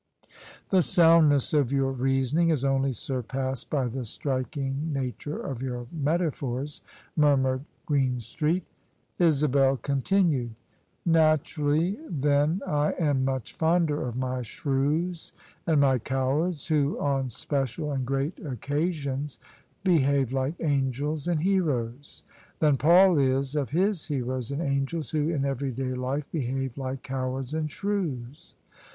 "The 0.71 0.81
soundness 0.81 1.53
of 1.53 1.71
your 1.71 1.91
reasoning 1.91 2.49
is 2.49 2.65
only 2.65 2.91
surpassed 2.91 3.69
by 3.69 3.85
the 3.87 4.03
striking 4.03 4.91
nature 4.91 5.39
of 5.39 5.61
your 5.61 5.85
metaphors," 5.91 6.81
murmured 7.15 7.65
Green 7.85 8.19
street. 8.19 8.63
Isabel 9.19 9.77
continued," 9.77 10.55
Naturally 11.05 11.99
then 12.09 12.63
I 12.65 12.93
am 12.93 13.23
much 13.23 13.53
fonder 13.53 14.01
of 14.01 14.17
my 14.17 14.41
shrews 14.41 15.33
and 15.67 15.79
my 15.79 15.99
cowards, 15.99 16.65
who 16.65 16.99
on 16.99 17.29
special 17.29 17.91
and 17.91 18.03
great 18.03 18.37
occa 18.37 18.91
sions 18.91 19.37
behave 19.83 20.31
like 20.33 20.55
angels 20.59 21.27
and 21.27 21.41
heroes, 21.41 22.23
than 22.57 22.75
Paul 22.75 23.19
is 23.19 23.55
of 23.55 23.69
his 23.69 24.05
heroes 24.07 24.49
and 24.49 24.63
angels 24.63 25.11
who 25.11 25.29
in 25.29 25.45
everyday 25.45 25.93
life 25.93 26.27
behave 26.31 26.75
like 26.75 27.03
cowards 27.03 27.53
and 27.53 27.69
shrews. 27.69 28.55